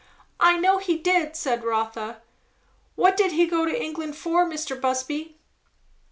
[0.39, 2.23] "I know he did," said Rotha.
[2.95, 4.81] "What did he go to England for, Mr.
[4.81, 5.37] Busby?"